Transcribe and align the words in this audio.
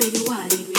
baby, 0.00 0.18
why? 0.26 0.69